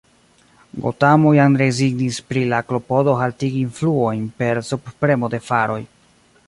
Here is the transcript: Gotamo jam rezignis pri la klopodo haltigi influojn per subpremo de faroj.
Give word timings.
Gotamo 0.85 1.33
jam 1.39 1.57
rezignis 1.61 2.17
pri 2.31 2.43
la 2.55 2.63
klopodo 2.71 3.15
haltigi 3.21 3.63
influojn 3.67 4.27
per 4.41 4.65
subpremo 4.71 5.33
de 5.37 5.43
faroj. 5.51 5.81